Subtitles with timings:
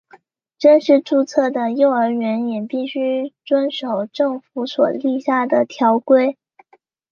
[0.57, 6.39] 正式注册的幼儿园也必须遵守政府所立下的条规。